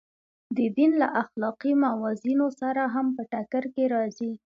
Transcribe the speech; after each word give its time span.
د 0.57 0.59
دین 0.77 0.91
له 1.01 1.07
اخلاقي 1.23 1.73
موازینو 1.83 2.47
سره 2.61 2.81
هم 2.93 3.07
په 3.15 3.21
ټکر 3.31 3.63
کې 3.73 3.83
راځي. 3.93 4.31